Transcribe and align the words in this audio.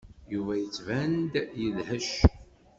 Yuba 0.33 0.53
yettban-d 0.57 1.33
yedhec. 1.61 2.11